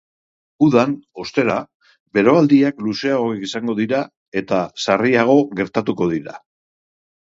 Udan, 0.67 0.95
ostera, 1.23 1.57
beroaldiak 2.19 2.83
luzeagoak 2.87 3.47
izango 3.51 3.79
dira, 3.83 4.03
eta 4.45 4.67
sarriago 4.89 5.41
gertatuko 5.63 6.15
dira. 6.19 6.41